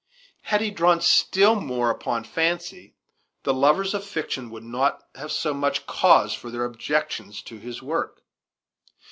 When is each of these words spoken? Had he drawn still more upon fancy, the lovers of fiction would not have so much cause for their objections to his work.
Had 0.45 0.61
he 0.61 0.71
drawn 0.71 0.99
still 0.99 1.53
more 1.61 1.91
upon 1.91 2.23
fancy, 2.23 2.95
the 3.43 3.53
lovers 3.53 3.93
of 3.93 4.03
fiction 4.03 4.49
would 4.49 4.63
not 4.63 5.03
have 5.13 5.31
so 5.31 5.53
much 5.53 5.85
cause 5.85 6.33
for 6.33 6.49
their 6.49 6.65
objections 6.65 7.43
to 7.43 7.59
his 7.59 7.83
work. 7.83 8.23